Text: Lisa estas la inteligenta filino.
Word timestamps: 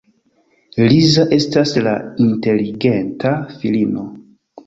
Lisa 0.91 1.25
estas 1.37 1.73
la 1.89 1.93
inteligenta 2.25 3.35
filino. 3.61 4.09